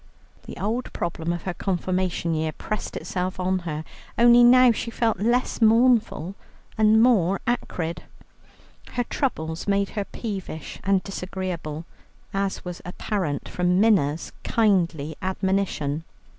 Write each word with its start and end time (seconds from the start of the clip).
The 0.47 0.57
old 0.57 0.91
problem 0.93 1.31
of 1.31 1.43
her 1.43 1.53
Confirmation 1.53 2.33
year 2.33 2.53
pressed 2.53 2.97
itself 2.97 3.39
on 3.39 3.59
her, 3.69 3.83
only 4.17 4.43
now 4.43 4.71
she 4.71 4.89
felt 4.89 5.19
less 5.19 5.61
mournful 5.61 6.33
and 6.75 7.03
more 7.03 7.39
acrid. 7.45 8.01
Her 8.93 9.03
troubles 9.03 9.67
made 9.67 9.89
her 9.89 10.05
peevish 10.05 10.79
and 10.83 11.03
disagreeable, 11.03 11.85
as 12.33 12.65
was 12.65 12.81
apparent 12.83 13.47
from 13.47 13.79
Minna's 13.79 14.31
kindly 14.43 15.15
admonition. 15.21 16.03